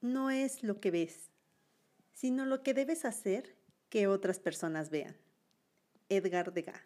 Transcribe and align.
no 0.00 0.30
es 0.30 0.62
lo 0.62 0.80
que 0.80 0.90
ves, 0.90 1.30
sino 2.12 2.44
lo 2.44 2.62
que 2.62 2.74
debes 2.74 3.04
hacer 3.04 3.56
que 3.88 4.06
otras 4.06 4.38
personas 4.38 4.90
vean. 4.90 5.16
Edgar 6.08 6.52
Degas. 6.52 6.80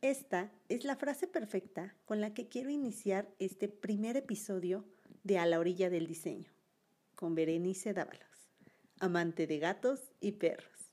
Esta 0.00 0.52
es 0.68 0.84
la 0.84 0.96
frase 0.96 1.26
perfecta 1.26 1.96
con 2.04 2.20
la 2.20 2.34
que 2.34 2.48
quiero 2.48 2.68
iniciar 2.68 3.34
este 3.38 3.68
primer 3.68 4.16
episodio 4.16 4.84
de 5.22 5.38
A 5.38 5.46
la 5.46 5.58
orilla 5.58 5.88
del 5.88 6.06
diseño, 6.06 6.52
con 7.14 7.34
Berenice 7.34 7.94
Dávalos, 7.94 8.50
amante 9.00 9.46
de 9.46 9.58
gatos 9.58 10.12
y 10.20 10.32
perros. 10.32 10.92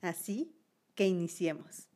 Así 0.00 0.54
que 0.94 1.08
iniciemos. 1.08 1.88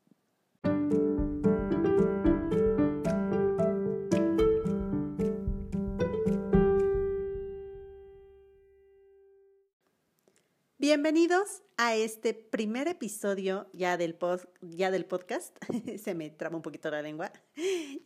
Bienvenidos 10.91 11.63
a 11.77 11.95
este 11.97 12.33
primer 12.33 12.89
episodio 12.89 13.69
ya 13.75 13.99
del, 13.99 14.17
ya 14.63 14.91
del 14.91 15.05
podcast. 15.05 15.55
Se 16.03 16.15
me 16.15 16.31
traba 16.31 16.57
un 16.57 16.63
poquito 16.63 16.91
la 16.91 17.03
lengua. 17.03 17.31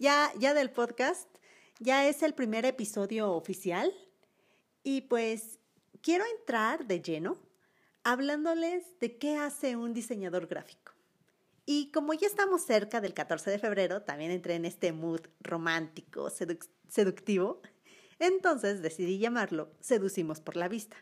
Ya, 0.01 0.33
ya 0.41 0.53
del 0.53 0.73
podcast. 0.73 1.29
Ya 1.79 2.09
es 2.09 2.25
el 2.25 2.35
primer 2.35 2.65
episodio 2.67 3.31
oficial. 3.35 3.95
Y 4.83 5.03
pues 5.03 5.61
quiero 6.01 6.25
entrar 6.41 6.89
de 6.89 7.01
lleno 7.01 7.39
hablándoles 8.03 8.99
de 8.99 9.17
qué 9.17 9.37
hace 9.37 9.77
un 9.77 9.95
diseñador 9.95 10.49
gráfico. 10.49 10.91
Y 11.65 11.93
como 11.93 12.15
ya 12.15 12.27
estamos 12.27 12.63
cerca 12.63 13.01
del 13.01 13.15
14 13.15 13.49
de 13.49 13.61
febrero, 13.61 14.03
también 14.03 14.33
entré 14.33 14.57
en 14.57 14.65
este 14.65 14.91
mood 14.91 15.21
romántico, 15.39 16.31
seductivo. 16.89 17.63
Entonces 18.19 18.83
decidí 18.83 19.21
llamarlo 19.21 19.71
Seducimos 19.79 20.41
por 20.41 20.57
la 20.57 20.67
Vista. 20.67 20.97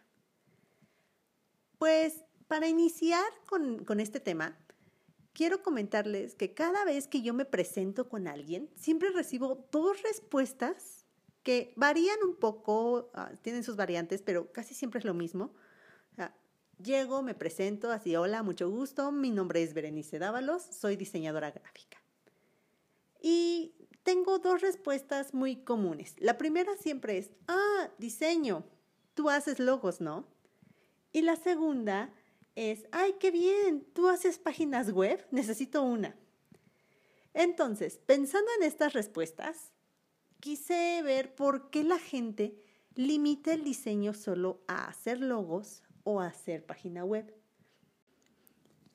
Pues 1.80 2.26
para 2.46 2.68
iniciar 2.68 3.24
con, 3.48 4.00
este 4.00 4.20
tema, 4.20 4.54
quiero 5.32 5.62
comentarles 5.62 6.34
que 6.34 6.52
cada 6.52 6.84
vez 6.84 7.08
que 7.08 7.22
yo 7.22 7.32
me 7.32 7.46
presento 7.46 8.06
con 8.06 8.28
alguien, 8.28 8.68
siempre 8.76 9.08
recibo 9.08 9.66
dos 9.72 10.02
respuestas 10.02 11.06
que 11.42 11.72
varían 11.76 12.18
un 12.22 12.36
poco, 12.36 13.10
ah, 13.14 13.32
tienen 13.40 13.64
sus 13.64 13.76
variantes, 13.76 14.20
pero 14.20 14.52
casi 14.52 14.74
siempre 14.74 14.98
es 14.98 15.06
lo 15.06 15.14
mismo. 15.14 15.54
llego, 16.82 17.22
me 17.22 17.34
presento 17.34 17.90
así, 17.90 18.14
hola, 18.14 18.42
mucho 18.42 18.68
gusto, 18.68 19.10
mi 19.10 19.30
nombre 19.30 19.62
es 19.62 19.72
Berenice 19.72 20.18
Dávalos, 20.18 20.62
soy 20.62 20.96
diseñadora 20.96 21.50
gráfica. 21.50 21.96
Y 23.22 23.74
tengo 24.02 24.38
dos 24.38 24.60
respuestas 24.60 25.32
muy 25.32 25.56
comunes. 25.64 26.14
La 26.18 26.36
primera 26.36 26.76
siempre 26.76 27.16
es, 27.16 27.30
ah, 27.48 27.88
diseño, 27.96 28.66
tú 29.14 29.30
haces 29.30 29.58
logos, 29.58 30.02
¿no? 30.02 30.26
Y 31.12 31.22
la 31.22 31.36
segunda 31.36 32.12
es, 32.54 32.86
ay, 32.92 33.14
qué 33.18 33.30
bien, 33.30 33.84
tú 33.92 34.08
haces 34.08 34.38
páginas 34.38 34.92
web, 34.92 35.26
necesito 35.30 35.82
una. 35.82 36.16
Entonces, 37.34 37.98
pensando 37.98 38.50
en 38.58 38.64
estas 38.64 38.92
respuestas, 38.92 39.72
quise 40.40 41.00
ver 41.02 41.34
por 41.34 41.70
qué 41.70 41.84
la 41.84 41.98
gente 41.98 42.56
limita 42.94 43.52
el 43.52 43.64
diseño 43.64 44.14
solo 44.14 44.62
a 44.66 44.86
hacer 44.86 45.20
logos 45.20 45.82
o 46.04 46.20
a 46.20 46.26
hacer 46.26 46.66
página 46.66 47.04
web. 47.04 47.34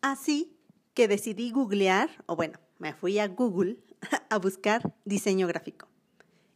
Así 0.02 0.60
que 0.94 1.08
decidí 1.08 1.52
googlear, 1.52 2.24
o 2.26 2.36
bueno, 2.36 2.60
me 2.78 2.94
fui 2.94 3.20
a 3.20 3.28
Google 3.28 3.78
a 4.30 4.38
buscar 4.38 4.96
diseño 5.06 5.48
gráfico. 5.48 5.88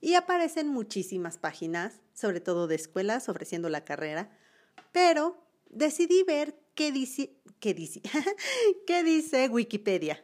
Y 0.01 0.13
aparecen 0.13 0.67
muchísimas 0.69 1.37
páginas, 1.37 2.01
sobre 2.13 2.39
todo 2.39 2.67
de 2.67 2.75
escuelas 2.75 3.27
ofreciendo 3.27 3.69
la 3.69 3.83
carrera, 3.83 4.31
pero 4.91 5.48
decidí 5.69 6.23
ver 6.23 6.59
qué 6.75 6.91
dice, 6.91 7.31
qué 7.59 7.73
dice, 7.73 8.01
qué 8.87 9.03
dice 9.03 9.47
Wikipedia. 9.49 10.23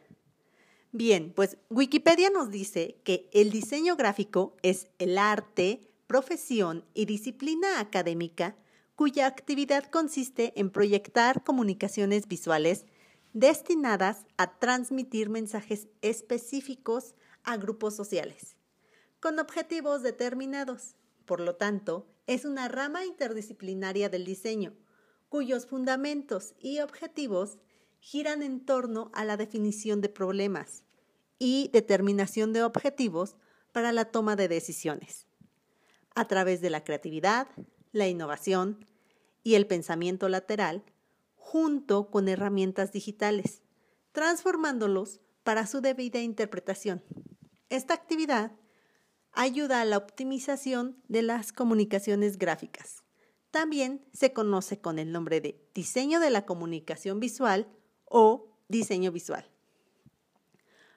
Bien, 0.92 1.32
pues 1.34 1.58
Wikipedia 1.68 2.30
nos 2.30 2.50
dice 2.50 3.00
que 3.04 3.28
el 3.32 3.50
diseño 3.50 3.96
gráfico 3.96 4.56
es 4.62 4.88
el 4.98 5.18
arte, 5.18 5.90
profesión 6.06 6.84
y 6.94 7.04
disciplina 7.04 7.80
académica 7.80 8.56
cuya 8.94 9.26
actividad 9.26 9.84
consiste 9.84 10.58
en 10.58 10.70
proyectar 10.70 11.44
comunicaciones 11.44 12.28
visuales 12.28 12.86
destinadas 13.34 14.24
a 14.38 14.58
transmitir 14.58 15.28
mensajes 15.28 15.88
específicos 16.00 17.14
a 17.44 17.58
grupos 17.58 17.94
sociales, 17.94 18.56
con 19.20 19.38
objetivos 19.38 20.02
determinados. 20.02 20.94
Por 21.26 21.40
lo 21.40 21.56
tanto, 21.56 22.06
es 22.26 22.46
una 22.46 22.68
rama 22.68 23.04
interdisciplinaria 23.04 24.08
del 24.08 24.24
diseño, 24.24 24.72
cuyos 25.28 25.66
fundamentos 25.66 26.54
y 26.58 26.80
objetivos 26.80 27.58
giran 27.98 28.42
en 28.42 28.64
torno 28.64 29.10
a 29.14 29.24
la 29.24 29.36
definición 29.36 30.00
de 30.00 30.08
problemas 30.08 30.84
y 31.38 31.70
determinación 31.72 32.52
de 32.52 32.62
objetivos 32.62 33.36
para 33.72 33.92
la 33.92 34.06
toma 34.06 34.36
de 34.36 34.48
decisiones, 34.48 35.26
a 36.14 36.26
través 36.26 36.60
de 36.60 36.70
la 36.70 36.84
creatividad, 36.84 37.48
la 37.92 38.06
innovación 38.08 38.86
y 39.42 39.54
el 39.54 39.66
pensamiento 39.66 40.28
lateral, 40.28 40.84
junto 41.34 42.10
con 42.10 42.28
herramientas 42.28 42.92
digitales, 42.92 43.62
transformándolos 44.12 45.20
para 45.42 45.66
su 45.66 45.80
debida 45.80 46.20
interpretación. 46.20 47.04
Esta 47.68 47.94
actividad 47.94 48.52
ayuda 49.32 49.80
a 49.80 49.84
la 49.84 49.98
optimización 49.98 51.02
de 51.08 51.22
las 51.22 51.52
comunicaciones 51.52 52.38
gráficas 52.38 53.05
también 53.50 54.04
se 54.12 54.32
conoce 54.32 54.80
con 54.80 54.98
el 54.98 55.12
nombre 55.12 55.40
de 55.40 55.60
diseño 55.74 56.20
de 56.20 56.30
la 56.30 56.44
comunicación 56.46 57.20
visual 57.20 57.66
o 58.04 58.48
diseño 58.68 59.12
visual. 59.12 59.48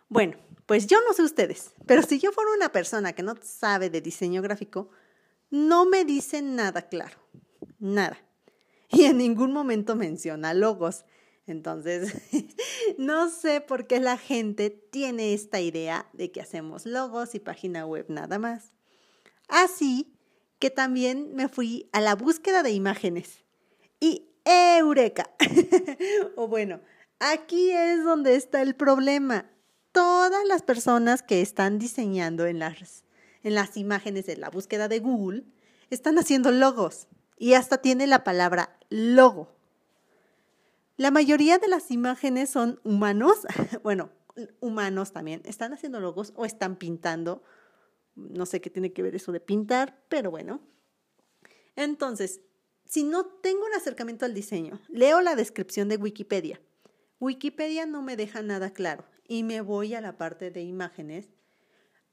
Bueno, 0.07 0.37
pues 0.65 0.87
yo 0.87 0.97
no 1.07 1.13
sé 1.13 1.23
ustedes, 1.23 1.71
pero 1.85 2.01
si 2.01 2.19
yo 2.19 2.31
fuera 2.31 2.51
una 2.55 2.71
persona 2.71 3.13
que 3.13 3.23
no 3.23 3.35
sabe 3.41 3.89
de 3.89 4.01
diseño 4.01 4.41
gráfico, 4.41 4.89
no 5.49 5.85
me 5.85 6.05
dicen 6.05 6.55
nada 6.55 6.83
claro, 6.83 7.17
nada. 7.79 8.17
Y 8.91 9.03
en 9.03 9.19
ningún 9.19 9.53
momento 9.53 9.95
menciona 9.95 10.55
logos. 10.55 11.05
Entonces, 11.45 12.13
no 12.97 13.29
sé 13.29 13.61
por 13.61 13.85
qué 13.85 13.99
la 13.99 14.17
gente 14.17 14.69
tiene 14.69 15.33
esta 15.33 15.59
idea 15.59 16.09
de 16.13 16.31
que 16.31 16.41
hacemos 16.41 16.87
logos 16.87 17.35
y 17.35 17.39
página 17.39 17.85
web 17.85 18.05
nada 18.09 18.39
más. 18.39 18.71
Así 19.47 20.18
que 20.59 20.69
también 20.69 21.33
me 21.33 21.47
fui 21.47 21.89
a 21.93 22.01
la 22.01 22.15
búsqueda 22.15 22.63
de 22.63 22.71
imágenes. 22.71 23.43
Y 23.99 24.29
eureka. 24.45 25.29
o 26.35 26.47
bueno, 26.47 26.81
aquí 27.19 27.71
es 27.71 28.03
donde 28.03 28.35
está 28.35 28.61
el 28.61 28.75
problema. 28.75 29.49
Todas 29.91 30.45
las 30.45 30.61
personas 30.61 31.23
que 31.23 31.41
están 31.41 31.79
diseñando 31.79 32.45
en 32.45 32.59
las, 32.59 33.05
en 33.43 33.55
las 33.55 33.77
imágenes 33.77 34.25
de 34.25 34.37
la 34.37 34.49
búsqueda 34.49 34.87
de 34.87 34.99
Google 34.99 35.45
están 35.89 36.19
haciendo 36.19 36.51
logos 36.51 37.07
y 37.37 37.53
hasta 37.53 37.77
tiene 37.77 38.05
la 38.05 38.23
palabra 38.23 38.77
logo. 38.89 39.55
La 40.97 41.11
mayoría 41.11 41.57
de 41.57 41.69
las 41.69 41.91
imágenes 41.91 42.49
son 42.49 42.79
humanos, 42.83 43.47
bueno, 43.83 44.09
humanos 44.59 45.11
también, 45.11 45.41
están 45.45 45.73
haciendo 45.73 45.99
logos 45.99 46.33
o 46.35 46.45
están 46.45 46.75
pintando 46.75 47.41
no 48.29 48.45
sé 48.45 48.61
qué 48.61 48.69
tiene 48.69 48.93
que 48.93 49.01
ver 49.01 49.15
eso 49.15 49.31
de 49.31 49.39
pintar, 49.39 50.03
pero 50.09 50.31
bueno. 50.31 50.61
Entonces, 51.75 52.41
si 52.85 53.03
no 53.03 53.25
tengo 53.25 53.65
un 53.65 53.73
acercamiento 53.73 54.25
al 54.25 54.33
diseño, 54.33 54.81
leo 54.89 55.21
la 55.21 55.35
descripción 55.35 55.89
de 55.89 55.97
Wikipedia. 55.97 56.61
Wikipedia 57.19 57.85
no 57.85 58.01
me 58.01 58.15
deja 58.15 58.41
nada 58.41 58.71
claro 58.71 59.05
y 59.27 59.43
me 59.43 59.61
voy 59.61 59.93
a 59.93 60.01
la 60.01 60.17
parte 60.17 60.51
de 60.51 60.63
imágenes. 60.63 61.29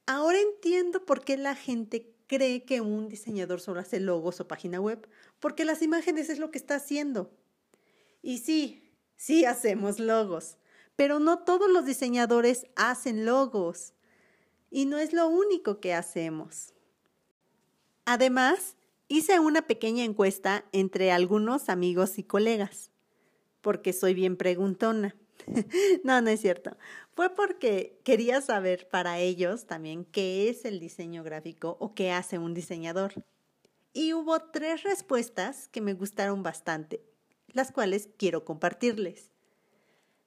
Ahora 0.07 0.39
entiendo 0.39 1.05
por 1.05 1.25
qué 1.25 1.37
la 1.37 1.55
gente 1.55 2.15
cree 2.27 2.65
que 2.65 2.81
un 2.81 3.09
diseñador 3.09 3.61
solo 3.61 3.81
hace 3.81 4.01
logos 4.01 4.41
o 4.41 4.49
página 4.49 4.81
web, 4.81 5.09
porque 5.41 5.65
las 5.65 5.83
imágenes 5.83 6.29
es 6.29 6.39
lo 6.39 6.51
que 6.51 6.59
está 6.59 6.77
haciendo. 6.77 7.31
Y 8.23 8.39
sí, 8.39 8.93
sí 9.17 9.45
hacemos 9.45 9.99
logos, 9.99 10.59
pero 10.95 11.19
no 11.21 11.41
todos 11.41 11.71
los 11.71 11.87
diseñadores 11.87 12.67
hacen 12.77 13.25
logos. 13.25 13.95
Y 14.77 14.85
no 14.85 14.99
es 14.99 15.15
lo 15.15 15.27
único 15.27 15.81
que 15.81 15.95
hacemos. 15.95 16.75
Además, 18.05 18.77
hice 19.09 19.41
una 19.41 19.67
pequeña 19.67 20.05
encuesta 20.05 20.67
entre 20.71 21.13
algunos 21.13 21.71
amigos 21.71 22.19
y 22.19 22.25
colegas, 22.25 22.91
porque 23.63 23.95
soy 23.95 24.13
bien 24.13 24.37
preguntona. 24.37 25.17
no, 26.05 26.21
no 26.21 26.29
es 26.29 26.43
cierto. 26.43 26.77
Fue 27.15 27.35
porque 27.35 27.99
quería 28.05 28.43
saber 28.43 28.87
para 28.91 29.19
ellos 29.19 29.65
también 29.65 30.05
qué 30.05 30.51
es 30.51 30.67
el 30.67 30.79
diseño 30.79 31.25
gráfico 31.25 31.79
o 31.81 31.95
qué 31.95 32.11
hace 32.11 32.37
un 32.37 32.53
diseñador. 32.53 33.15
Y 33.95 34.13
hubo 34.13 34.41
tres 34.41 34.83
respuestas 34.83 35.69
que 35.69 35.81
me 35.81 35.95
gustaron 35.95 36.43
bastante, 36.43 37.03
las 37.49 37.73
cuales 37.73 38.11
quiero 38.19 38.45
compartirles. 38.45 39.31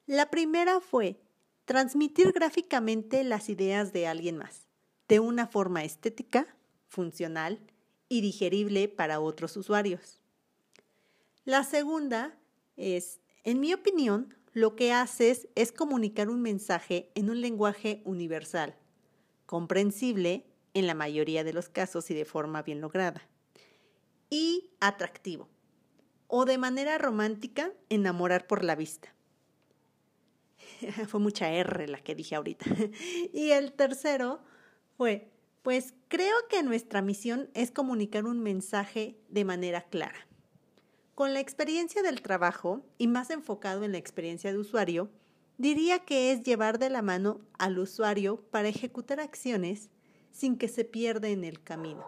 La 0.08 0.32
primera 0.32 0.80
fue, 0.80 1.22
transmitir 1.70 2.32
gráficamente 2.32 3.24
las 3.24 3.48
ideas 3.48 3.94
de 3.94 4.08
alguien 4.08 4.38
más, 4.38 4.66
de 5.08 5.20
una 5.20 5.46
forma 5.46 5.84
estética, 5.84 6.48
funcional 6.88 7.60
y 8.08 8.22
digerible 8.22 8.88
para 8.90 9.20
otros 9.20 9.56
usuarios. 9.56 10.20
La 11.46 11.64
segunda 11.64 12.36
es, 12.76 13.20
en 13.44 13.60
mi 13.60 13.72
opinión, 13.72 14.34
lo 14.52 14.76
que 14.76 14.94
haces 14.94 15.48
es 15.54 15.72
comunicar 15.72 16.32
un 16.32 16.42
mensaje 16.42 17.12
en 17.14 17.30
un 17.30 17.40
lenguaje 17.40 18.02
universal, 18.04 18.76
comprensible 19.46 20.48
en 20.74 20.88
la 20.88 20.96
mayoría 20.96 21.44
de 21.44 21.54
los 21.54 21.70
casos 21.70 22.10
y 22.10 22.16
de 22.16 22.26
forma 22.26 22.64
bien 22.64 22.82
lograda, 22.82 23.30
y 24.32 24.72
atractivo, 24.80 25.48
o 26.26 26.46
de 26.46 26.58
manera 26.58 26.98
romántica, 26.98 27.72
enamorar 27.90 28.48
por 28.48 28.64
la 28.64 28.74
vista. 28.74 29.14
fue 31.08 31.20
mucha 31.20 31.52
R 31.52 31.88
la 31.88 32.00
que 32.00 32.16
dije 32.16 32.36
ahorita. 32.36 32.66
y 33.34 33.52
el 33.52 33.74
tercero 33.74 34.40
fue, 34.98 35.32
pues 35.62 35.94
creo 36.08 36.36
que 36.50 36.64
nuestra 36.64 37.02
misión 37.02 37.50
es 37.54 37.72
comunicar 37.72 38.26
un 38.26 38.40
mensaje 38.40 39.18
de 39.30 39.46
manera 39.46 39.82
clara. 39.82 40.28
Con 41.16 41.34
la 41.34 41.42
experiencia 41.42 42.02
del 42.02 42.22
trabajo 42.22 42.86
y 42.98 43.08
más 43.08 43.30
enfocado 43.30 43.84
en 43.84 43.92
la 43.92 43.98
experiencia 43.98 44.52
de 44.52 44.58
usuario, 44.58 45.10
diría 45.58 46.00
que 46.00 46.32
es 46.32 46.44
llevar 46.44 46.80
de 46.80 46.90
la 46.90 47.02
mano 47.02 47.42
al 47.58 47.78
usuario 47.78 48.38
para 48.50 48.70
ejecutar 48.70 49.20
acciones 49.20 49.90
sin 50.32 50.58
que 50.58 50.70
se 50.70 50.86
pierda 50.86 51.28
en 51.28 51.44
el 51.44 51.62
camino. 51.62 52.06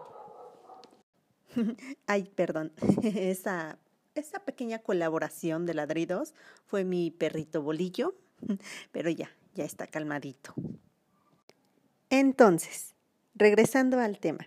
Ay, 2.06 2.30
perdón, 2.34 2.72
esa, 3.02 3.78
esa 4.14 4.38
pequeña 4.46 4.78
colaboración 4.78 5.66
de 5.66 5.74
ladridos 5.74 6.34
fue 6.64 6.84
mi 6.84 7.10
perrito 7.10 7.60
bolillo 7.60 8.14
pero 8.92 9.10
ya, 9.10 9.30
ya 9.54 9.64
está 9.64 9.86
calmadito. 9.86 10.54
Entonces, 12.10 12.94
regresando 13.34 13.98
al 13.98 14.18
tema. 14.18 14.46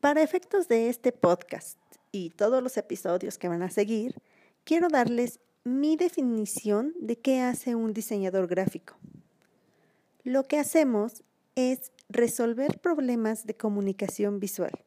Para 0.00 0.22
efectos 0.22 0.68
de 0.68 0.90
este 0.90 1.12
podcast 1.12 1.78
y 2.12 2.30
todos 2.30 2.62
los 2.62 2.76
episodios 2.76 3.38
que 3.38 3.48
van 3.48 3.62
a 3.62 3.70
seguir, 3.70 4.20
quiero 4.64 4.88
darles 4.88 5.40
mi 5.64 5.96
definición 5.96 6.92
de 7.00 7.18
qué 7.18 7.40
hace 7.40 7.74
un 7.74 7.94
diseñador 7.94 8.46
gráfico. 8.46 8.96
Lo 10.22 10.46
que 10.46 10.58
hacemos 10.58 11.22
es 11.54 11.92
resolver 12.08 12.80
problemas 12.80 13.46
de 13.46 13.56
comunicación 13.56 14.40
visual. 14.40 14.84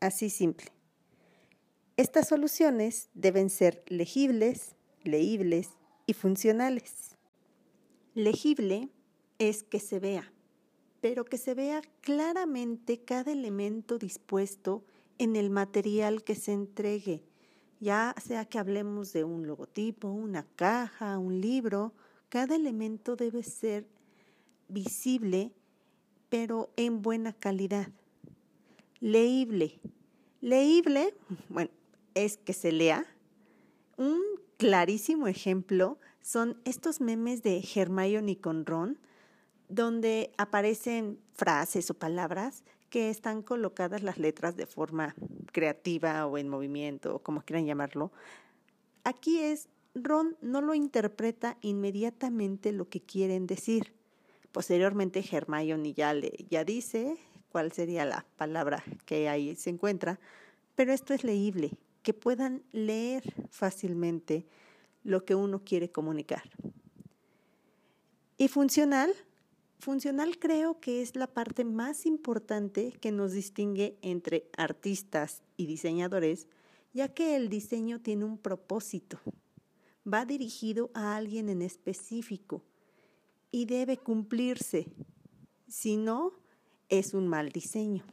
Así 0.00 0.30
simple. 0.30 0.72
Estas 1.96 2.26
soluciones 2.26 3.08
deben 3.14 3.50
ser 3.50 3.84
legibles, 3.86 4.74
leíbles 5.04 5.68
y 6.06 6.12
funcionales. 6.14 7.16
Legible 8.14 8.88
es 9.38 9.62
que 9.62 9.80
se 9.80 9.98
vea, 9.98 10.32
pero 11.00 11.24
que 11.24 11.38
se 11.38 11.54
vea 11.54 11.82
claramente 12.00 12.98
cada 12.98 13.32
elemento 13.32 13.98
dispuesto 13.98 14.84
en 15.18 15.36
el 15.36 15.50
material 15.50 16.24
que 16.24 16.34
se 16.34 16.52
entregue, 16.52 17.22
ya 17.80 18.14
sea 18.22 18.44
que 18.44 18.58
hablemos 18.58 19.12
de 19.12 19.24
un 19.24 19.46
logotipo, 19.46 20.08
una 20.08 20.46
caja, 20.56 21.18
un 21.18 21.40
libro, 21.40 21.92
cada 22.28 22.56
elemento 22.56 23.16
debe 23.16 23.42
ser 23.42 23.86
visible, 24.68 25.52
pero 26.28 26.70
en 26.76 27.02
buena 27.02 27.32
calidad. 27.32 27.88
Leíble. 29.00 29.80
Leíble, 30.40 31.14
bueno, 31.48 31.70
es 32.14 32.36
que 32.36 32.52
se 32.52 32.72
lea. 32.72 33.04
Un 33.96 34.20
clarísimo 34.56 35.26
ejemplo 35.26 35.98
son 36.20 36.60
estos 36.64 37.00
memes 37.00 37.42
de 37.42 37.62
Hermione 37.74 38.38
con 38.38 38.64
Ron, 38.64 38.98
donde 39.68 40.32
aparecen 40.38 41.18
frases 41.32 41.90
o 41.90 41.94
palabras 41.94 42.62
que 42.90 43.10
están 43.10 43.42
colocadas 43.42 44.02
las 44.02 44.18
letras 44.18 44.56
de 44.56 44.66
forma 44.66 45.14
creativa 45.50 46.26
o 46.26 46.36
en 46.36 46.48
movimiento, 46.48 47.16
o 47.16 47.18
como 47.20 47.40
quieran 47.40 47.66
llamarlo. 47.66 48.12
Aquí 49.02 49.38
es, 49.38 49.68
Ron 49.94 50.36
no 50.42 50.60
lo 50.60 50.74
interpreta 50.74 51.56
inmediatamente 51.62 52.70
lo 52.72 52.88
que 52.88 53.00
quieren 53.00 53.46
decir. 53.46 53.94
Posteriormente 54.52 55.24
Hermione 55.28 55.94
ya, 55.94 56.12
le, 56.12 56.32
ya 56.50 56.64
dice 56.64 57.16
cuál 57.50 57.72
sería 57.72 58.04
la 58.04 58.26
palabra 58.36 58.84
que 59.06 59.28
ahí 59.28 59.56
se 59.56 59.70
encuentra, 59.70 60.20
pero 60.76 60.92
esto 60.92 61.14
es 61.14 61.24
leíble 61.24 61.72
que 62.02 62.14
puedan 62.14 62.62
leer 62.72 63.22
fácilmente 63.50 64.46
lo 65.04 65.24
que 65.24 65.34
uno 65.34 65.64
quiere 65.64 65.90
comunicar. 65.90 66.42
Y 68.38 68.48
funcional, 68.48 69.12
funcional 69.78 70.38
creo 70.38 70.80
que 70.80 71.02
es 71.02 71.16
la 71.16 71.26
parte 71.26 71.64
más 71.64 72.06
importante 72.06 72.92
que 73.00 73.12
nos 73.12 73.32
distingue 73.32 73.98
entre 74.02 74.48
artistas 74.56 75.42
y 75.56 75.66
diseñadores, 75.66 76.48
ya 76.92 77.14
que 77.14 77.36
el 77.36 77.48
diseño 77.48 78.00
tiene 78.00 78.24
un 78.24 78.38
propósito, 78.38 79.20
va 80.06 80.24
dirigido 80.24 80.90
a 80.94 81.16
alguien 81.16 81.48
en 81.48 81.62
específico 81.62 82.64
y 83.50 83.66
debe 83.66 83.96
cumplirse, 83.96 84.86
si 85.68 85.96
no, 85.96 86.32
es 86.88 87.14
un 87.14 87.28
mal 87.28 87.50
diseño. 87.50 88.04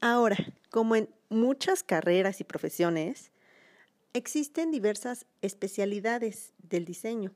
Ahora, 0.00 0.36
como 0.70 0.96
en 0.96 1.08
muchas 1.30 1.82
carreras 1.82 2.40
y 2.40 2.44
profesiones, 2.44 3.30
existen 4.12 4.70
diversas 4.70 5.26
especialidades 5.40 6.52
del 6.58 6.84
diseño. 6.84 7.32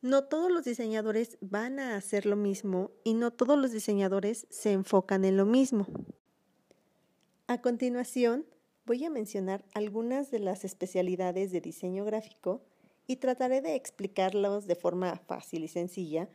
No 0.00 0.24
todos 0.24 0.50
los 0.50 0.64
diseñadores 0.64 1.36
van 1.40 1.80
a 1.80 1.96
hacer 1.96 2.26
lo 2.26 2.36
mismo 2.36 2.92
y 3.02 3.14
no 3.14 3.32
todos 3.32 3.58
los 3.58 3.72
diseñadores 3.72 4.46
se 4.50 4.72
enfocan 4.72 5.24
en 5.24 5.36
lo 5.36 5.44
mismo. 5.44 5.86
A 7.48 7.60
continuación, 7.60 8.46
voy 8.86 9.04
a 9.04 9.10
mencionar 9.10 9.64
algunas 9.74 10.30
de 10.30 10.38
las 10.38 10.64
especialidades 10.64 11.50
de 11.50 11.60
diseño 11.60 12.04
gráfico 12.04 12.62
y 13.08 13.16
trataré 13.16 13.60
de 13.60 13.74
explicarlos 13.74 14.66
de 14.66 14.76
forma 14.76 15.16
fácil 15.26 15.64
y 15.64 15.68
sencilla 15.68 16.28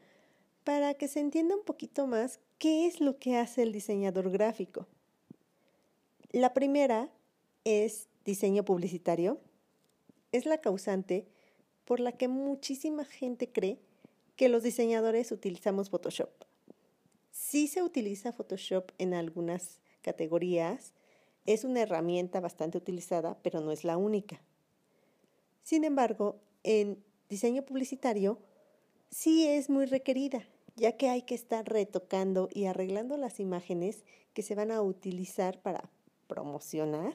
para 0.63 0.93
que 0.93 1.07
se 1.07 1.19
entienda 1.19 1.55
un 1.55 1.63
poquito 1.63 2.07
más 2.07 2.39
qué 2.57 2.87
es 2.87 2.99
lo 2.99 3.17
que 3.17 3.37
hace 3.37 3.63
el 3.63 3.71
diseñador 3.71 4.29
gráfico. 4.31 4.87
La 6.33 6.53
primera 6.53 7.09
es 7.65 8.07
diseño 8.23 8.63
publicitario. 8.63 9.41
Es 10.31 10.45
la 10.45 10.61
causante 10.61 11.27
por 11.83 11.99
la 11.99 12.13
que 12.13 12.29
muchísima 12.29 13.03
gente 13.03 13.51
cree 13.51 13.79
que 14.37 14.47
los 14.47 14.63
diseñadores 14.63 15.33
utilizamos 15.33 15.89
Photoshop. 15.89 16.29
Sí 17.31 17.67
se 17.67 17.83
utiliza 17.83 18.31
Photoshop 18.31 18.91
en 18.97 19.13
algunas 19.13 19.81
categorías, 20.01 20.93
es 21.45 21.65
una 21.65 21.81
herramienta 21.81 22.39
bastante 22.39 22.77
utilizada, 22.77 23.37
pero 23.43 23.59
no 23.59 23.73
es 23.73 23.83
la 23.83 23.97
única. 23.97 24.41
Sin 25.63 25.83
embargo, 25.83 26.39
en 26.63 27.03
diseño 27.27 27.63
publicitario 27.63 28.39
sí 29.09 29.47
es 29.47 29.69
muy 29.69 29.85
requerida, 29.85 30.47
ya 30.77 30.95
que 30.95 31.09
hay 31.09 31.23
que 31.23 31.35
estar 31.35 31.67
retocando 31.67 32.47
y 32.53 32.65
arreglando 32.65 33.17
las 33.17 33.41
imágenes 33.41 34.05
que 34.33 34.43
se 34.43 34.55
van 34.55 34.71
a 34.71 34.81
utilizar 34.81 35.61
para 35.61 35.89
promocionar, 36.31 37.13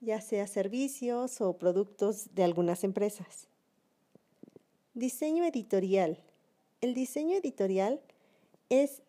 ya 0.00 0.20
sea 0.20 0.48
servicios 0.48 1.40
o 1.40 1.58
productos 1.58 2.34
de 2.34 2.42
algunas 2.42 2.82
empresas. 2.82 3.46
Diseño 4.94 5.44
editorial. 5.44 6.18
El 6.80 6.92
diseño 6.92 7.36
editorial 7.36 8.00
es, 8.68 9.02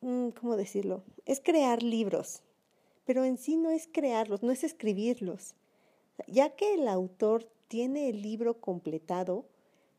mm, 0.00 0.30
¿cómo 0.30 0.56
decirlo? 0.56 1.04
Es 1.26 1.42
crear 1.44 1.82
libros, 1.82 2.42
pero 3.04 3.24
en 3.24 3.36
sí 3.36 3.58
no 3.58 3.68
es 3.68 3.90
crearlos, 3.92 4.42
no 4.42 4.50
es 4.50 4.64
escribirlos. 4.64 5.54
Ya 6.26 6.56
que 6.56 6.72
el 6.72 6.88
autor 6.88 7.46
tiene 7.68 8.08
el 8.08 8.22
libro 8.22 8.58
completado, 8.58 9.44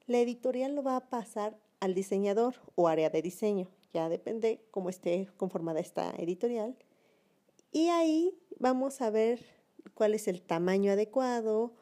la 0.07 0.17
editorial 0.17 0.73
lo 0.73 0.81
va 0.81 0.95
a 0.95 1.09
pasar 1.11 1.59
al 1.79 1.93
diseñador 1.93 2.55
o 2.73 2.87
área 2.87 3.11
de 3.11 3.21
diseño. 3.21 3.67
Ya 3.93 4.09
depende 4.09 4.65
cómo 4.71 4.89
esté 4.89 5.29
conformada 5.37 5.79
esta 5.79 6.09
editorial. 6.17 6.75
Y 7.75 7.89
ahí 7.89 8.33
vamos 8.57 9.01
a 9.01 9.09
ver 9.09 9.45
cuál 9.95 10.13
es 10.13 10.29
el 10.29 10.41
tamaño 10.41 10.93
adecuado. 10.93 11.73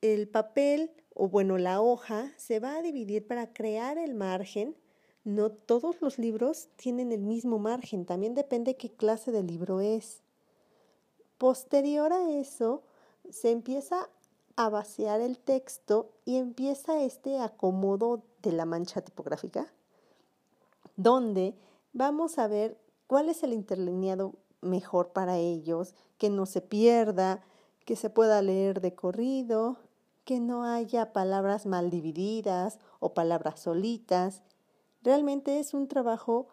El 0.00 0.26
papel 0.28 0.90
o 1.14 1.28
bueno, 1.28 1.56
la 1.56 1.80
hoja 1.80 2.32
se 2.36 2.58
va 2.58 2.74
a 2.74 2.82
dividir 2.82 3.24
para 3.24 3.52
crear 3.52 3.96
el 3.96 4.14
margen. 4.14 4.76
No 5.22 5.52
todos 5.52 6.02
los 6.02 6.18
libros 6.18 6.68
tienen 6.74 7.12
el 7.12 7.20
mismo 7.20 7.60
margen, 7.60 8.06
también 8.06 8.34
depende 8.34 8.76
qué 8.76 8.90
clase 8.90 9.30
de 9.30 9.44
libro 9.44 9.80
es. 9.80 10.20
Posterior 11.38 12.12
a 12.12 12.32
eso, 12.32 12.82
se 13.30 13.52
empieza 13.52 14.10
a 14.56 14.68
vaciar 14.68 15.20
el 15.20 15.38
texto 15.38 16.10
y 16.24 16.38
empieza 16.38 17.04
este 17.04 17.38
acomodo 17.38 18.24
de 18.42 18.50
la 18.50 18.64
mancha 18.64 19.00
tipográfica, 19.00 19.72
donde 20.96 21.54
vamos 21.92 22.36
a 22.40 22.48
ver 22.48 22.76
cuál 23.06 23.28
es 23.28 23.44
el 23.44 23.52
interlineado 23.52 24.34
mejor 24.64 25.12
para 25.12 25.38
ellos, 25.38 25.94
que 26.18 26.30
no 26.30 26.46
se 26.46 26.60
pierda, 26.60 27.44
que 27.84 27.96
se 27.96 28.10
pueda 28.10 28.42
leer 28.42 28.80
de 28.80 28.94
corrido, 28.94 29.78
que 30.24 30.40
no 30.40 30.64
haya 30.64 31.12
palabras 31.12 31.66
mal 31.66 31.90
divididas 31.90 32.78
o 32.98 33.14
palabras 33.14 33.60
solitas. 33.60 34.42
Realmente 35.02 35.58
es 35.58 35.74
un 35.74 35.86
trabajo 35.86 36.48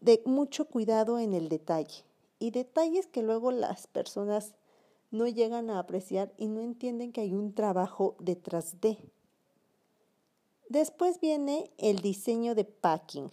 de 0.00 0.22
mucho 0.24 0.66
cuidado 0.66 1.18
en 1.18 1.34
el 1.34 1.48
detalle 1.48 2.04
y 2.38 2.50
detalles 2.50 3.06
que 3.06 3.22
luego 3.22 3.50
las 3.50 3.86
personas 3.86 4.54
no 5.10 5.26
llegan 5.26 5.70
a 5.70 5.78
apreciar 5.78 6.32
y 6.36 6.48
no 6.48 6.60
entienden 6.60 7.12
que 7.12 7.22
hay 7.22 7.34
un 7.34 7.54
trabajo 7.54 8.16
detrás 8.20 8.80
de. 8.80 8.98
Después 10.68 11.20
viene 11.20 11.70
el 11.78 12.00
diseño 12.00 12.54
de 12.54 12.64
packing. 12.64 13.30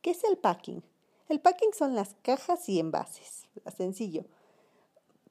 ¿Qué 0.00 0.10
es 0.10 0.24
el 0.24 0.38
packing? 0.38 0.82
El 1.28 1.40
packing 1.40 1.72
son 1.72 1.94
las 1.94 2.14
cajas 2.22 2.68
y 2.68 2.78
envases, 2.78 3.46
sencillo. 3.76 4.24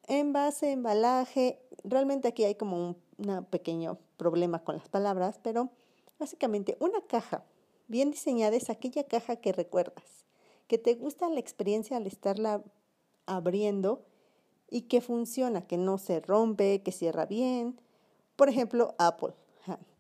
Envase, 0.08 0.72
embalaje, 0.72 1.62
realmente 1.84 2.28
aquí 2.28 2.44
hay 2.44 2.56
como 2.56 2.78
un 2.78 3.46
pequeño 3.46 4.00
problema 4.18 4.64
con 4.64 4.76
las 4.76 4.90
palabras, 4.90 5.40
pero 5.44 5.70
básicamente 6.20 6.78
una 6.80 7.02
caja 7.02 7.46
bien 7.88 8.12
diseñada 8.12 8.56
es 8.56 8.70
aquella 8.70 9.04
caja 9.04 9.36
que 9.36 9.54
recuerdas, 9.54 10.26
que 10.68 10.78
te 10.78 10.96
gusta 10.96 11.30
la 11.30 11.40
experiencia 11.40 11.98
al 11.98 12.08
estarla 12.08 12.64
abriendo 13.26 14.04
y 14.70 14.82
que 14.84 15.00
funciona, 15.00 15.68
que 15.68 15.78
no 15.78 16.00
se 16.00 16.20
rompe, 16.20 16.82
que 16.82 16.92
cierra 16.92 17.26
bien. 17.26 17.80
Por 18.36 18.50
ejemplo, 18.50 18.96
Apple. 18.98 19.34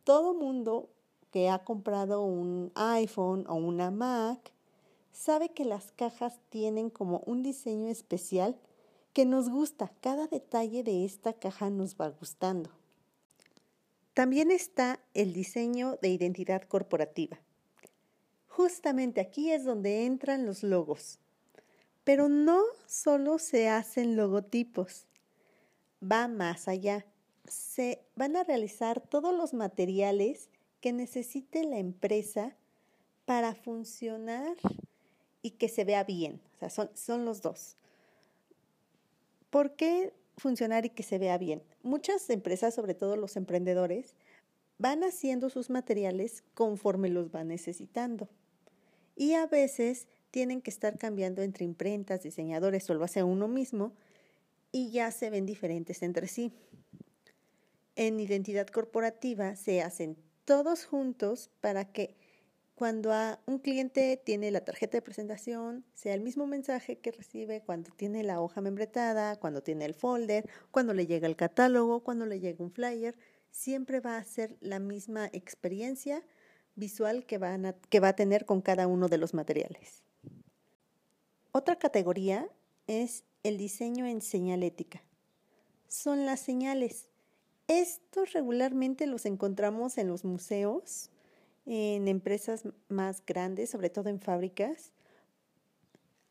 Todo 0.03 0.33
mundo 0.33 0.89
que 1.31 1.49
ha 1.49 1.63
comprado 1.63 2.23
un 2.23 2.71
iPhone 2.75 3.45
o 3.47 3.53
una 3.53 3.91
Mac 3.91 4.51
sabe 5.13 5.49
que 5.49 5.63
las 5.63 5.91
cajas 5.91 6.39
tienen 6.49 6.89
como 6.89 7.19
un 7.25 7.43
diseño 7.43 7.89
especial 7.89 8.59
que 9.13 9.25
nos 9.25 9.49
gusta. 9.49 9.93
Cada 10.01 10.27
detalle 10.27 10.83
de 10.83 11.05
esta 11.05 11.33
caja 11.33 11.69
nos 11.69 11.95
va 11.95 12.09
gustando. 12.09 12.71
También 14.13 14.51
está 14.51 14.99
el 15.13 15.33
diseño 15.33 15.97
de 16.01 16.09
identidad 16.09 16.63
corporativa. 16.63 17.39
Justamente 18.47 19.21
aquí 19.21 19.51
es 19.51 19.63
donde 19.63 20.05
entran 20.05 20.45
los 20.45 20.63
logos. 20.63 21.19
Pero 22.03 22.27
no 22.27 22.61
solo 22.85 23.39
se 23.39 23.69
hacen 23.69 24.17
logotipos, 24.17 25.07
va 26.03 26.27
más 26.27 26.67
allá. 26.67 27.05
Se 27.47 28.03
van 28.15 28.35
a 28.35 28.43
realizar 28.43 28.99
todos 28.99 29.33
los 29.35 29.53
materiales 29.53 30.49
que 30.81 30.91
necesite 30.91 31.63
la 31.63 31.77
empresa 31.77 32.55
para 33.25 33.55
funcionar 33.55 34.57
y 35.43 35.51
que 35.51 35.69
se 35.69 35.83
vea 35.83 36.03
bien. 36.03 36.41
Son, 36.69 36.89
son 36.95 37.25
los 37.25 37.43
dos. 37.43 37.75
¿Por 39.51 39.75
qué 39.75 40.13
funcionar 40.37 40.85
y 40.85 40.89
que 40.89 41.03
se 41.03 41.19
vea 41.19 41.37
bien? 41.37 41.61
Muchas 41.83 42.27
empresas, 42.31 42.73
sobre 42.73 42.95
todo 42.95 43.17
los 43.17 43.35
emprendedores, 43.35 44.15
van 44.79 45.03
haciendo 45.03 45.51
sus 45.51 45.69
materiales 45.69 46.43
conforme 46.55 47.09
los 47.09 47.29
van 47.29 47.49
necesitando. 47.49 48.29
Y 49.15 49.33
a 49.33 49.45
veces 49.45 50.07
tienen 50.31 50.61
que 50.61 50.71
estar 50.71 50.97
cambiando 50.97 51.43
entre 51.43 51.65
imprentas, 51.65 52.23
diseñadores 52.23 52.89
o 52.89 52.95
lo 52.95 53.03
hace 53.03 53.21
uno 53.21 53.47
mismo 53.47 53.93
y 54.71 54.89
ya 54.89 55.11
se 55.11 55.29
ven 55.29 55.45
diferentes 55.45 56.01
entre 56.01 56.27
sí. 56.27 56.51
En 57.95 58.19
identidad 58.19 58.65
corporativa 58.65 59.55
se 59.55 59.83
hacen 59.83 60.17
todos 60.45 60.85
juntos 60.85 61.51
para 61.61 61.91
que 61.91 62.15
cuando 62.75 63.11
un 63.45 63.59
cliente 63.59 64.21
tiene 64.23 64.49
la 64.51 64.65
tarjeta 64.65 64.97
de 64.97 65.01
presentación, 65.01 65.85
sea 65.93 66.13
el 66.13 66.21
mismo 66.21 66.47
mensaje 66.47 66.97
que 66.97 67.11
recibe 67.11 67.61
cuando 67.61 67.91
tiene 67.91 68.23
la 68.23 68.41
hoja 68.41 68.61
membretada, 68.61 69.35
cuando 69.39 69.61
tiene 69.61 69.85
el 69.85 69.93
folder, 69.93 70.49
cuando 70.71 70.93
le 70.93 71.05
llega 71.05 71.27
el 71.27 71.35
catálogo, 71.35 72.03
cuando 72.03 72.25
le 72.25 72.39
llega 72.39 72.63
un 72.63 72.71
flyer, 72.71 73.15
siempre 73.51 73.99
va 73.99 74.17
a 74.17 74.23
ser 74.23 74.57
la 74.59 74.79
misma 74.79 75.29
experiencia 75.33 76.23
visual 76.75 77.25
que, 77.25 77.39
que 77.89 77.99
va 77.99 78.07
a 78.07 78.15
tener 78.15 78.45
con 78.45 78.61
cada 78.61 78.87
uno 78.87 79.07
de 79.07 79.19
los 79.19 79.33
materiales. 79.35 80.03
Otra 81.51 81.77
categoría 81.77 82.49
es 82.87 83.23
el 83.43 83.59
diseño 83.59 84.07
en 84.07 84.21
señalética. 84.21 85.03
Son 85.87 86.25
las 86.25 86.39
señales. 86.39 87.09
Estos 87.67 88.33
regularmente 88.33 89.05
los 89.05 89.27
encontramos 89.27 89.99
en 89.99 90.07
los 90.07 90.25
museos, 90.25 91.11
en 91.65 92.07
empresas 92.07 92.63
más 92.89 93.25
grandes, 93.25 93.69
sobre 93.69 93.89
todo 93.89 94.09
en 94.09 94.19
fábricas. 94.19 94.91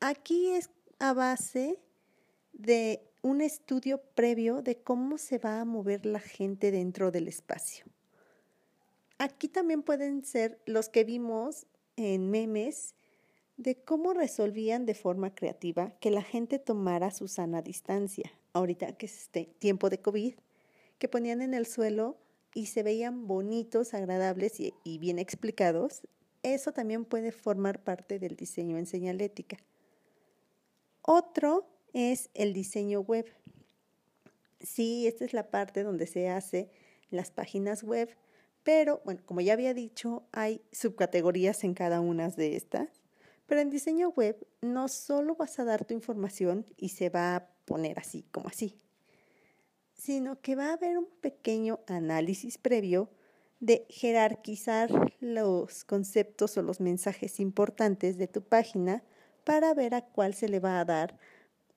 Aquí 0.00 0.50
es 0.50 0.70
a 0.98 1.12
base 1.12 1.78
de 2.52 3.02
un 3.22 3.40
estudio 3.40 4.00
previo 4.14 4.62
de 4.62 4.82
cómo 4.82 5.16
se 5.18 5.38
va 5.38 5.60
a 5.60 5.64
mover 5.64 6.04
la 6.06 6.20
gente 6.20 6.70
dentro 6.70 7.10
del 7.10 7.28
espacio. 7.28 7.84
Aquí 9.18 9.48
también 9.48 9.82
pueden 9.82 10.24
ser 10.24 10.60
los 10.66 10.88
que 10.88 11.04
vimos 11.04 11.66
en 11.96 12.30
memes 12.30 12.94
de 13.56 13.76
cómo 13.76 14.12
resolvían 14.12 14.86
de 14.86 14.94
forma 14.94 15.34
creativa 15.34 15.92
que 16.00 16.10
la 16.10 16.22
gente 16.22 16.58
tomara 16.58 17.12
su 17.12 17.28
sana 17.28 17.62
distancia, 17.62 18.32
ahorita 18.52 18.96
que 18.96 19.06
es 19.06 19.22
este 19.22 19.44
tiempo 19.58 19.90
de 19.90 20.00
COVID, 20.00 20.34
que 20.98 21.08
ponían 21.08 21.42
en 21.42 21.54
el 21.54 21.66
suelo 21.66 22.16
y 22.54 22.66
se 22.66 22.82
veían 22.82 23.26
bonitos, 23.26 23.94
agradables 23.94 24.61
y, 24.61 24.99
bien 24.99 25.18
explicados, 25.18 26.02
eso 26.42 26.73
también 26.73 27.04
puede 27.04 27.32
formar 27.32 27.82
parte 27.82 28.18
del 28.18 28.37
diseño 28.37 28.78
en 28.78 28.87
señalética. 28.87 29.59
Otro 31.02 31.66
es 31.92 32.30
el 32.35 32.52
diseño 32.52 33.00
web. 33.00 33.26
Sí, 34.61 35.06
esta 35.06 35.25
es 35.25 35.32
la 35.32 35.50
parte 35.50 35.82
donde 35.82 36.06
se 36.06 36.28
hace 36.28 36.71
las 37.11 37.30
páginas 37.30 37.82
web, 37.82 38.09
pero 38.62 39.02
bueno, 39.04 39.21
como 39.25 39.40
ya 39.40 39.52
había 39.52 39.75
dicho, 39.75 40.25
hay 40.32 40.62
subcategorías 40.73 41.64
en 41.64 41.75
cada 41.75 42.00
una 42.00 42.28
de 42.28 42.56
estas. 42.56 42.88
Pero 43.47 43.61
en 43.61 43.71
diseño 43.71 44.11
web 44.11 44.47
no 44.61 44.88
solo 44.88 45.35
vas 45.35 45.59
a 45.59 45.64
dar 45.64 45.85
tu 45.85 45.94
información 45.94 46.64
y 46.76 46.90
se 46.90 47.11
va 47.11 47.37
a 47.37 47.49
poner 47.64 47.99
así 47.99 48.25
como 48.30 48.49
así, 48.49 48.78
sino 50.02 50.40
que 50.40 50.56
va 50.56 50.71
a 50.71 50.73
haber 50.73 50.99
un 50.99 51.06
pequeño 51.21 51.78
análisis 51.87 52.59
previo 52.59 53.09
de 53.61 53.87
jerarquizar 53.88 54.90
los 55.21 55.85
conceptos 55.85 56.56
o 56.56 56.62
los 56.62 56.80
mensajes 56.80 57.38
importantes 57.38 58.18
de 58.18 58.26
tu 58.26 58.42
página 58.42 59.04
para 59.44 59.73
ver 59.75 59.94
a 59.94 60.00
cuál 60.00 60.35
se 60.35 60.49
le 60.49 60.59
va 60.59 60.80
a 60.80 60.85
dar 60.85 61.16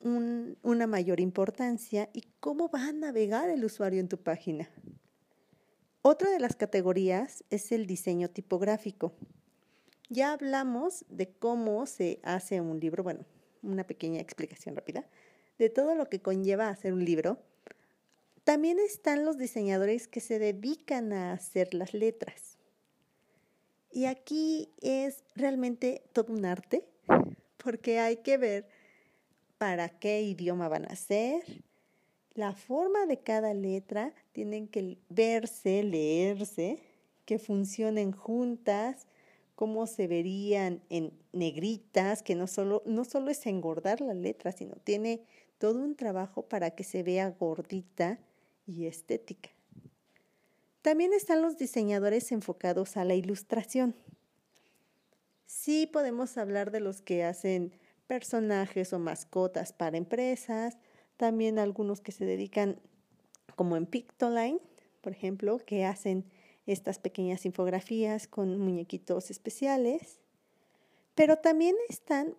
una 0.02 0.88
mayor 0.88 1.20
importancia 1.20 2.10
y 2.14 2.24
cómo 2.40 2.68
va 2.70 2.88
a 2.88 2.94
navegar 2.94 3.52
el 3.52 3.64
usuario 3.64 4.00
en 4.00 4.10
tu 4.10 4.18
página. 4.18 4.72
Otra 6.02 6.32
de 6.32 6.40
las 6.40 6.56
categorías 6.56 7.44
es 7.52 7.72
el 7.72 7.86
diseño 7.86 8.32
tipográfico. 8.32 9.14
Ya 10.10 10.34
hablamos 10.34 11.06
de 11.10 11.30
cómo 11.30 11.86
se 11.86 12.20
hace 12.24 12.60
un 12.60 12.80
libro, 12.80 13.04
bueno, 13.04 13.24
una 13.62 13.86
pequeña 13.86 14.20
explicación 14.20 14.76
rápida, 14.76 15.08
de 15.60 15.70
todo 15.70 15.94
lo 15.94 16.10
que 16.10 16.24
conlleva 16.24 16.70
hacer 16.70 16.92
un 16.92 17.06
libro. 17.06 17.38
También 18.46 18.78
están 18.78 19.26
los 19.26 19.40
diseñadores 19.40 20.08
que 20.08 20.20
se 20.20 20.38
dedican 20.38 21.14
a 21.14 21.34
hacer 21.34 21.74
las 21.74 21.96
letras. 21.96 22.60
Y 23.92 24.06
aquí 24.06 24.70
es 24.82 25.24
realmente 25.34 26.04
todo 26.14 26.32
un 26.32 26.46
arte, 26.46 26.86
porque 27.58 27.98
hay 27.98 28.18
que 28.18 28.38
ver 28.38 28.68
para 29.58 29.90
qué 29.90 30.22
idioma 30.22 30.70
van 30.70 30.86
a 30.86 30.96
ser, 30.96 31.42
la 32.36 32.54
forma 32.54 33.08
de 33.08 33.18
cada 33.18 33.52
letra, 33.56 34.14
tienen 34.32 34.68
que 34.68 35.00
verse, 35.10 35.82
leerse, 35.82 36.78
que 37.26 37.40
funcionen 37.40 38.12
juntas, 38.12 39.08
cómo 39.56 39.88
se 39.88 40.06
verían 40.06 40.84
en 40.92 41.14
negritas, 41.34 42.22
que 42.22 42.36
no 42.36 42.46
solo, 42.46 42.84
no 42.86 43.06
solo 43.06 43.32
es 43.32 43.44
engordar 43.48 44.02
la 44.02 44.14
letra, 44.14 44.52
sino 44.52 44.76
tiene 44.76 45.22
todo 45.58 45.80
un 45.80 45.96
trabajo 45.96 46.44
para 46.44 46.70
que 46.70 46.84
se 46.84 47.02
vea 47.02 47.32
gordita 47.32 48.20
y 48.66 48.86
estética. 48.86 49.50
También 50.82 51.14
están 51.14 51.42
los 51.42 51.58
diseñadores 51.58 52.32
enfocados 52.32 52.98
a 52.98 53.06
la 53.06 53.16
ilustración. 53.16 53.96
Sí 55.46 55.88
podemos 55.88 56.38
hablar 56.38 56.72
de 56.72 56.80
los 56.80 57.02
que 57.02 57.24
hacen 57.24 57.74
personajes 58.08 58.94
o 58.94 59.00
mascotas 59.00 59.74
para 59.74 59.98
empresas, 59.98 60.78
también 61.18 61.60
algunos 61.60 62.02
que 62.02 62.12
se 62.12 62.26
dedican 62.26 62.80
como 63.56 63.78
en 63.78 63.86
Pictoline, 63.86 64.60
por 65.02 65.12
ejemplo, 65.12 65.60
que 65.60 65.86
hacen 65.86 66.26
estas 66.66 67.00
pequeñas 67.00 67.46
infografías 67.46 68.28
con 68.28 68.58
muñequitos 68.58 69.32
especiales, 69.32 70.20
pero 71.14 71.38
también 71.38 71.76
están 71.90 72.36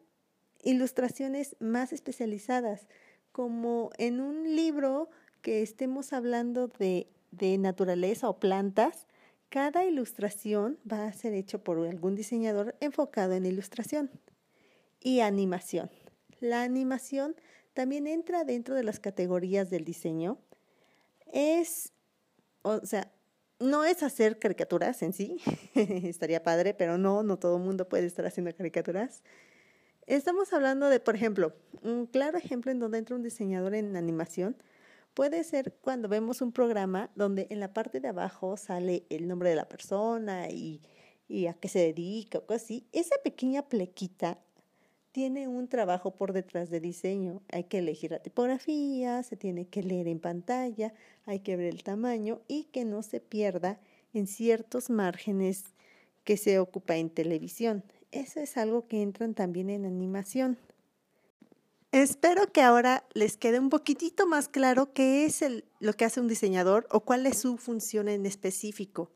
ilustraciones 0.63 1.57
más 1.61 1.93
especializadas, 1.93 2.87
como 3.33 3.91
en 3.99 4.21
un 4.21 4.57
libro 4.57 5.11
que 5.47 5.63
estemos 5.63 6.13
hablando 6.13 6.67
de, 6.67 7.07
de 7.31 7.57
naturaleza 7.57 8.29
o 8.29 8.41
plantas, 8.41 9.07
cada 9.49 9.85
ilustración 9.85 10.77
va 10.91 11.07
a 11.07 11.13
ser 11.13 11.35
hecho 11.35 11.63
por 11.63 11.79
algún 11.87 12.17
diseñador 12.17 12.75
enfocado 12.81 13.33
en 13.33 13.47
ilustración 13.47 14.11
y 14.99 15.21
animación. 15.21 15.89
La 16.41 16.65
animación 16.65 17.37
también 17.75 18.09
entra 18.09 18.43
dentro 18.43 18.75
de 18.75 18.83
las 18.83 18.99
categorías 18.99 19.71
del 19.71 19.85
diseño. 19.85 20.37
Es, 21.33 21.93
o 22.63 22.85
sea, 22.85 23.13
no 23.61 23.85
es 23.85 24.03
hacer 24.03 24.41
caricaturas 24.41 25.01
en 25.03 25.13
sí, 25.13 25.41
estaría 25.77 26.43
padre, 26.43 26.75
pero 26.75 26.99
no, 26.99 27.23
no 27.23 27.39
todo 27.39 27.59
el 27.59 27.63
mundo 27.63 27.89
puede 27.89 28.07
estar 28.07 28.27
haciendo 28.27 28.53
caricaturas. 28.53 29.23
Estamos 30.09 30.53
hablando 30.53 30.89
de, 30.89 30.99
por 30.99 31.15
ejemplo, 31.15 31.55
un 31.83 32.07
claro 32.07 32.37
ejemplo 32.37 32.73
en 32.73 32.81
donde 32.81 32.99
entra 32.99 33.15
un 33.15 33.23
diseñador 33.23 33.77
en 33.77 33.95
animación 33.95 34.57
puede 35.17 35.45
ser 35.45 35.73
cuando 35.81 36.11
vemos 36.11 36.43
un 36.43 36.53
programa 36.53 37.11
donde 37.15 37.47
en 37.49 37.59
la 37.59 37.73
parte 37.73 38.01
de 38.01 38.09
abajo 38.09 38.59
sale 38.59 39.07
el 39.09 39.27
nombre 39.27 39.49
de 39.49 39.57
la 39.57 39.67
persona 39.67 40.51
y, 40.51 40.83
a 41.49 41.55
qué 41.55 41.69
se 41.69 41.79
dedica 41.79 42.39
o 42.39 42.47
cosas 42.47 42.65
así. 42.65 42.87
Esa 42.93 43.17
pequeña 43.25 43.63
plequita 43.63 44.39
tiene 45.13 45.49
un 45.49 45.69
trabajo 45.69 46.15
por 46.15 46.35
detrás 46.35 46.69
de 46.69 46.81
diseño. 46.81 47.41
Hay 47.51 47.65
que 47.65 47.79
elegir 47.79 48.11
la 48.11 48.19
tipografía, 48.19 49.23
se 49.23 49.37
tiene 49.39 49.67
que 49.67 49.83
leer 49.83 50.07
en 50.07 50.21
pantalla, 50.21 50.93
hay 51.25 51.41
que 51.41 51.57
ver 51.57 51.73
el 51.73 51.83
tamaño 51.83 52.43
y 52.47 52.65
que 52.65 52.85
no 52.85 53.03
se 53.03 53.21
pierda 53.21 53.81
en 54.13 54.27
ciertos 54.27 54.91
márgenes 54.91 55.65
que 56.25 56.37
se 56.37 56.59
ocupa 56.59 56.97
en 56.97 57.09
televisión. 57.09 57.83
Eso 58.13 58.39
es 58.41 58.59
algo 58.59 58.87
que 58.87 59.01
entran 59.01 59.33
también 59.33 59.71
en 59.71 59.87
animación. 59.87 60.59
Espero 61.93 62.53
que 62.53 62.63
ahora 62.63 63.05
les 63.15 63.37
quede 63.37 63.59
un 63.59 63.71
poquitito 63.71 64.27
más 64.27 64.49
claro 64.49 64.93
qué 64.93 65.25
es 65.25 65.45
lo 65.79 65.93
que 65.95 66.05
hace 66.05 66.21
un 66.21 66.29
diseñador 66.29 66.87
o 66.91 67.01
cuál 67.01 67.27
es 67.27 67.39
su 67.39 67.57
función 67.57 68.09
en 68.09 68.27
específico. 68.27 69.11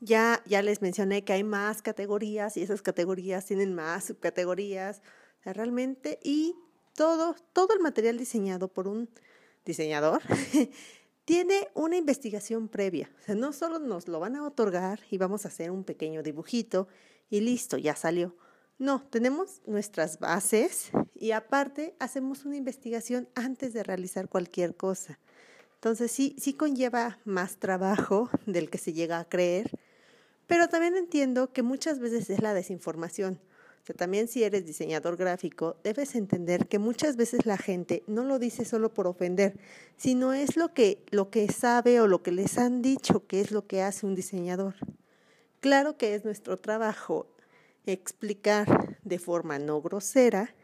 Ya, 0.00 0.42
ya 0.46 0.62
les 0.62 0.82
mencioné 0.82 1.24
que 1.24 1.32
hay 1.32 1.44
más 1.44 1.82
categorías 1.82 2.56
y 2.56 2.62
esas 2.62 2.82
categorías 2.82 3.46
tienen 3.46 3.74
más 3.74 4.04
subcategorías. 4.04 5.00
realmente, 5.44 6.18
y 6.22 6.56
todo, 6.94 7.36
todo 7.52 7.72
el 7.72 7.80
material 7.80 8.18
diseñado 8.18 8.68
por 8.68 8.88
un 8.88 9.08
diseñador 9.64 10.22
tiene 11.24 11.68
una 11.74 11.96
investigación 11.96 12.68
previa. 12.68 13.10
O 13.20 13.22
sea, 13.22 13.34
no 13.36 13.52
solo 13.52 13.78
nos 13.78 14.08
lo 14.08 14.18
van 14.18 14.36
a 14.36 14.44
otorgar 14.44 15.00
y 15.10 15.18
vamos 15.18 15.44
a 15.44 15.48
hacer 15.48 15.70
un 15.70 15.84
pequeño 15.84 16.22
dibujito 16.22 16.88
y 17.30 17.40
listo, 17.40 17.78
ya 17.78 17.94
salió. 17.94 18.34
No, 18.78 19.00
tenemos 19.08 19.62
nuestras 19.66 20.18
bases 20.18 20.90
y 21.14 21.30
aparte 21.30 21.94
hacemos 21.98 22.44
una 22.44 22.56
investigación 22.56 23.26
antes 23.34 23.72
de 23.72 23.82
realizar 23.82 24.28
cualquier 24.28 24.76
cosa. 24.76 25.18
Entonces 25.76 26.12
sí, 26.12 26.36
sí 26.38 26.52
conlleva 26.52 27.18
más 27.24 27.56
trabajo 27.56 28.28
del 28.44 28.68
que 28.68 28.76
se 28.76 28.92
llega 28.92 29.18
a 29.18 29.28
creer, 29.28 29.70
pero 30.46 30.68
también 30.68 30.94
entiendo 30.94 31.54
que 31.54 31.62
muchas 31.62 32.00
veces 32.00 32.28
es 32.28 32.42
la 32.42 32.52
desinformación. 32.52 33.40
O 33.82 33.86
sea, 33.86 33.96
también 33.96 34.28
si 34.28 34.44
eres 34.44 34.66
diseñador 34.66 35.16
gráfico, 35.16 35.76
debes 35.82 36.14
entender 36.14 36.66
que 36.66 36.78
muchas 36.78 37.16
veces 37.16 37.46
la 37.46 37.56
gente 37.56 38.02
no 38.06 38.24
lo 38.24 38.38
dice 38.38 38.66
solo 38.66 38.92
por 38.92 39.06
ofender, 39.06 39.58
sino 39.96 40.34
es 40.34 40.56
lo 40.56 40.74
que, 40.74 41.02
lo 41.10 41.30
que 41.30 41.50
sabe 41.50 42.00
o 42.00 42.08
lo 42.08 42.22
que 42.22 42.32
les 42.32 42.58
han 42.58 42.82
dicho 42.82 43.26
que 43.26 43.40
es 43.40 43.52
lo 43.52 43.66
que 43.66 43.80
hace 43.80 44.04
un 44.04 44.14
diseñador. 44.14 44.74
Claro 45.60 45.96
que 45.96 46.14
es 46.14 46.24
nuestro 46.26 46.58
trabajo 46.58 47.26
explicar 47.86 48.98
de 49.02 49.18
forma 49.18 49.58
no 49.58 49.80
grosera 49.80 50.54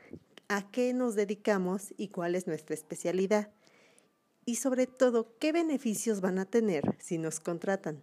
a 0.49 0.71
qué 0.71 0.93
nos 0.93 1.14
dedicamos 1.14 1.95
y 1.97 2.09
cuál 2.09 2.35
es 2.35 2.47
nuestra 2.47 2.75
especialidad. 2.75 3.50
Y 4.45 4.57
sobre 4.57 4.87
todo, 4.87 5.38
qué 5.38 5.52
beneficios 5.52 6.21
van 6.21 6.38
a 6.38 6.45
tener 6.45 6.97
si 6.99 7.19
nos 7.19 7.41
contratan. 7.41 8.02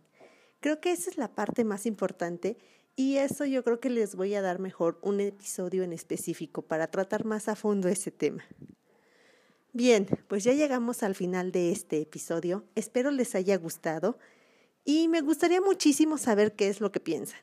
Creo 0.62 0.80
que 0.82 0.92
esa 0.92 1.10
es 1.10 1.18
la 1.18 1.36
parte 1.36 1.64
más 1.64 1.86
importante 1.86 2.58
y 2.96 3.18
eso 3.18 3.46
yo 3.46 3.64
creo 3.64 3.80
que 3.80 3.90
les 3.90 4.16
voy 4.16 4.36
a 4.36 4.42
dar 4.42 4.60
mejor 4.60 5.00
un 5.02 5.22
episodio 5.22 5.84
en 5.84 5.94
específico 5.94 6.62
para 6.62 6.88
tratar 6.88 7.24
más 7.24 7.48
a 7.48 7.56
fondo 7.56 7.88
ese 7.88 8.12
tema. 8.12 8.44
Bien, 9.72 10.08
pues 10.28 10.44
ya 10.44 10.54
llegamos 10.54 11.04
al 11.04 11.16
final 11.16 11.52
de 11.52 11.72
este 11.72 12.02
episodio. 12.02 12.66
Espero 12.76 13.12
les 13.12 13.36
haya 13.36 13.56
gustado 13.58 14.18
y 14.84 15.08
me 15.08 15.22
gustaría 15.22 15.62
muchísimo 15.62 16.18
saber 16.18 16.56
qué 16.56 16.70
es 16.70 16.82
lo 16.82 16.92
que 16.92 17.00
piensan. 17.00 17.40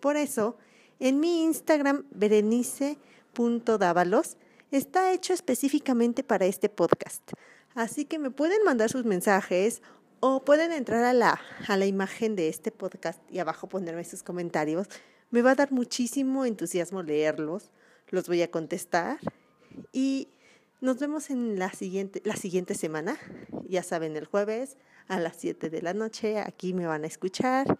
Por 0.00 0.16
eso, 0.16 0.58
en 1.00 1.18
mi 1.20 1.44
Instagram, 1.44 2.04
berenice.dávalos, 2.10 4.36
está 4.70 5.12
hecho 5.12 5.32
específicamente 5.32 6.22
para 6.22 6.44
este 6.46 6.68
podcast. 6.68 7.32
Así 7.74 8.04
que 8.04 8.18
me 8.18 8.30
pueden 8.30 8.62
mandar 8.64 8.90
sus 8.90 9.04
mensajes 9.04 9.82
o 10.20 10.44
pueden 10.44 10.72
entrar 10.72 11.04
a 11.04 11.12
la, 11.12 11.40
a 11.68 11.76
la 11.76 11.86
imagen 11.86 12.36
de 12.36 12.48
este 12.48 12.70
podcast 12.70 13.20
y 13.30 13.40
abajo 13.40 13.68
ponerme 13.68 14.04
sus 14.04 14.22
comentarios. 14.22 14.86
Me 15.30 15.42
va 15.42 15.50
a 15.50 15.56
dar 15.56 15.72
muchísimo 15.72 16.44
entusiasmo 16.44 17.02
leerlos. 17.02 17.72
Los 18.08 18.28
voy 18.28 18.42
a 18.42 18.50
contestar. 18.50 19.18
Y 19.92 20.28
nos 20.80 20.98
vemos 20.98 21.30
en 21.30 21.58
la 21.58 21.72
siguiente, 21.72 22.22
la 22.24 22.36
siguiente 22.36 22.74
semana. 22.74 23.16
Ya 23.68 23.82
saben, 23.82 24.16
el 24.16 24.26
jueves 24.26 24.76
a 25.08 25.18
las 25.18 25.36
7 25.36 25.70
de 25.70 25.82
la 25.82 25.94
noche. 25.94 26.38
Aquí 26.38 26.74
me 26.74 26.86
van 26.86 27.04
a 27.04 27.06
escuchar. 27.06 27.78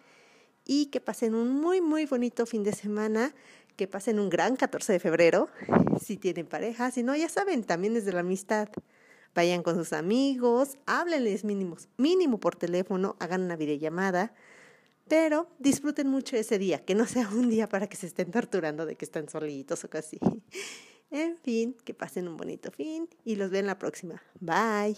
Y 0.64 0.86
que 0.86 1.00
pasen 1.00 1.34
un 1.34 1.60
muy, 1.60 1.80
muy 1.80 2.06
bonito 2.06 2.46
fin 2.46 2.62
de 2.62 2.72
semana. 2.72 3.34
Que 3.76 3.88
pasen 3.88 4.18
un 4.18 4.30
gran 4.30 4.56
14 4.56 4.92
de 4.92 5.00
febrero. 5.00 5.48
Si 6.00 6.16
tienen 6.16 6.46
pareja. 6.46 6.90
Si 6.90 7.02
no, 7.02 7.14
ya 7.16 7.28
saben, 7.28 7.62
también 7.62 7.96
es 7.96 8.04
de 8.04 8.12
la 8.12 8.20
amistad. 8.20 8.68
Vayan 9.34 9.62
con 9.62 9.74
sus 9.74 9.92
amigos, 9.92 10.78
háblenles 10.86 11.44
mínimos, 11.44 11.88
mínimo 11.96 12.38
por 12.38 12.54
teléfono, 12.54 13.16
hagan 13.18 13.42
una 13.42 13.56
videollamada, 13.56 14.32
pero 15.08 15.48
disfruten 15.58 16.08
mucho 16.08 16.36
ese 16.36 16.58
día, 16.58 16.84
que 16.84 16.94
no 16.94 17.04
sea 17.06 17.28
un 17.28 17.50
día 17.50 17.68
para 17.68 17.88
que 17.88 17.96
se 17.96 18.06
estén 18.06 18.30
torturando 18.30 18.86
de 18.86 18.94
que 18.94 19.04
están 19.04 19.28
solitos 19.28 19.84
o 19.84 19.90
casi. 19.90 20.18
En 21.10 21.36
fin, 21.36 21.76
que 21.84 21.94
pasen 21.94 22.26
un 22.26 22.36
bonito 22.36 22.72
fin 22.72 23.08
y 23.24 23.36
los 23.36 23.48
veo 23.48 23.60
en 23.60 23.68
la 23.68 23.78
próxima. 23.78 24.20
Bye. 24.40 24.96